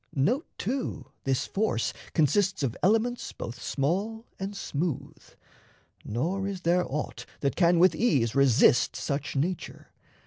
Note, 0.15 0.47
too, 0.57 1.11
this 1.25 1.45
force 1.45 1.93
consists 2.13 2.63
of 2.63 2.75
elements 2.81 3.31
Both 3.33 3.61
small 3.61 4.25
and 4.39 4.57
smooth, 4.57 5.21
nor 6.03 6.47
is 6.47 6.61
there 6.61 6.91
aught 6.91 7.27
that 7.41 7.55
can 7.55 7.77
With 7.77 7.93
ease 7.93 8.33
resist 8.33 8.95
such 8.95 9.35
nature. 9.35 9.89